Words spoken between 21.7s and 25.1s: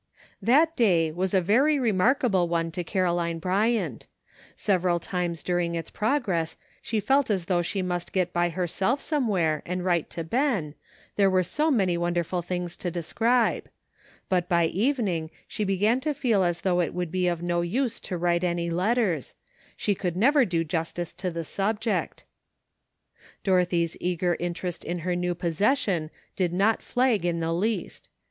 DAT. justice to the subject. Dorothy's eager interest in